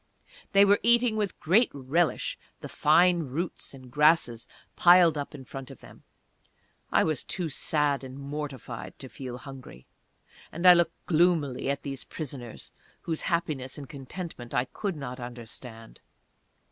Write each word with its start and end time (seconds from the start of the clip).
They 0.53 0.65
were 0.65 0.79
eating 0.81 1.15
with 1.15 1.39
great 1.39 1.69
relish 1.75 2.35
the 2.61 2.67
fine 2.67 3.19
roots 3.19 3.71
and 3.75 3.91
grasses 3.91 4.47
piled 4.75 5.15
up 5.15 5.35
in 5.35 5.45
front 5.45 5.69
of 5.69 5.77
them. 5.79 6.01
I 6.91 7.03
was 7.03 7.23
too 7.23 7.49
sad 7.49 8.03
and 8.03 8.17
mortified 8.17 8.97
to 8.97 9.07
feel 9.07 9.37
hungry, 9.37 9.85
and 10.51 10.65
I 10.65 10.73
looked 10.73 11.05
gloomily 11.05 11.69
at 11.69 11.83
these 11.83 12.03
prisoners, 12.03 12.71
whose 13.01 13.21
happiness 13.29 13.77
and 13.77 13.87
contentment 13.87 14.55
I 14.55 14.65
could 14.65 14.95
not 14.95 15.19
understand. 15.19 16.01